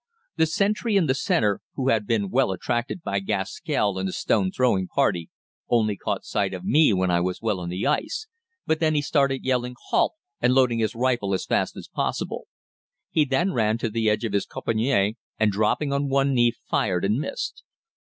The 0.35 0.47
sentry 0.47 0.97
in 0.97 1.05
the 1.05 1.13
center, 1.13 1.61
who 1.75 1.89
had 1.89 2.07
been 2.07 2.31
well 2.31 2.51
attracted 2.51 3.03
by 3.03 3.19
Gaskell 3.19 3.99
and 3.99 4.09
the 4.09 4.13
stone 4.13 4.49
throwing 4.51 4.87
party, 4.87 5.29
only 5.69 5.95
caught 5.95 6.25
sight 6.25 6.55
of 6.55 6.63
me 6.63 6.91
when 6.91 7.11
I 7.11 7.21
was 7.21 7.39
well 7.43 7.59
on 7.59 7.69
the 7.69 7.85
ice, 7.85 8.25
but 8.65 8.79
then 8.79 8.95
he 8.95 9.03
started 9.03 9.45
yelling 9.45 9.75
"Halt!" 9.89 10.15
and 10.41 10.55
loading 10.55 10.79
his 10.79 10.95
rifle 10.95 11.35
as 11.35 11.45
fast 11.45 11.77
as 11.77 11.87
possible. 11.87 12.47
He 13.11 13.25
then 13.25 13.53
ran 13.53 13.77
to 13.77 13.91
the 13.91 14.09
edge 14.09 14.23
of 14.23 14.33
his 14.33 14.47
"caponnière" 14.47 15.17
and 15.37 15.51
dropping 15.51 15.93
on 15.93 16.09
one 16.09 16.33
knee 16.33 16.49
fired 16.67 17.05
and 17.05 17.19
missed. 17.19 17.63